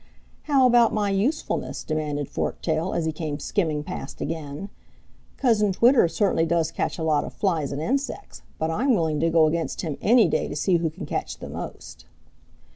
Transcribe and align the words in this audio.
"How 0.45 0.65
about 0.65 0.91
my 0.95 1.11
usefulness?" 1.11 1.83
demanded 1.83 2.27
Forktail, 2.27 2.95
as 2.95 3.05
he 3.05 3.11
came 3.11 3.37
skimming 3.37 3.83
past 3.83 4.19
again. 4.19 4.69
"Cousin 5.37 5.71
Twitter 5.73 6.07
certainly 6.07 6.47
does 6.47 6.71
catch 6.71 6.97
a 6.97 7.03
lot 7.03 7.23
of 7.23 7.33
flies 7.33 7.71
and 7.71 7.79
insects 7.83 8.41
but 8.57 8.71
I'm 8.71 8.95
willing 8.95 9.19
to 9.19 9.29
go 9.29 9.45
against 9.45 9.81
him 9.81 9.99
any 10.01 10.27
day 10.27 10.47
to 10.47 10.55
see 10.55 10.77
who 10.77 10.89
can 10.89 11.05
catch 11.05 11.37
the 11.37 11.49
most." 11.49 12.05